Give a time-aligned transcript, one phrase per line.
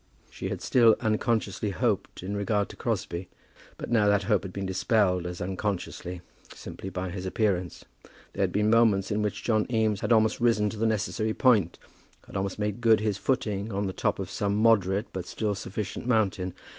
[0.31, 3.29] She had still unconsciously hoped in regard to Crosbie,
[3.77, 6.21] but now that hope had been dispelled as unconsciously,
[6.55, 7.85] simply by his appearance.
[8.33, 11.77] There had been moments in which John Eames had almost risen to the necessary point,
[12.25, 16.07] had almost made good his footing on the top of some moderate, but still sufficient
[16.07, 16.55] mountain.